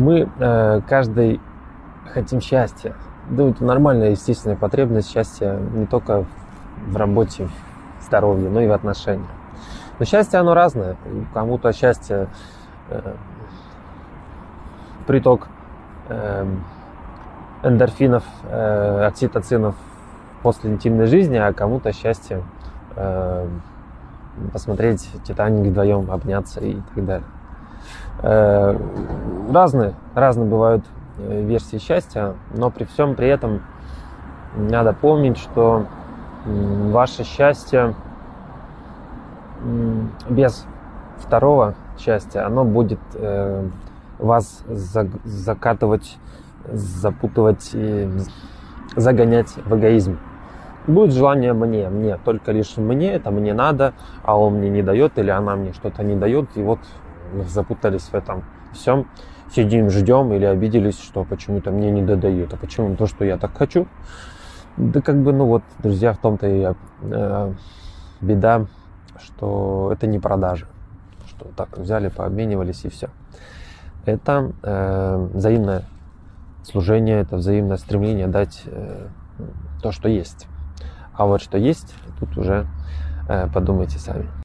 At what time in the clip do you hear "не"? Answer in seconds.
5.74-5.84, 54.70-54.82, 56.02-56.16, 61.90-62.02, 70.06-70.20